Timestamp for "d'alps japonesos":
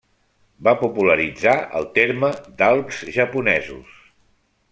2.63-4.03